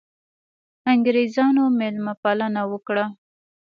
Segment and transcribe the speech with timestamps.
[0.91, 3.05] انګرېزانو مېلمه پالنه وکړه.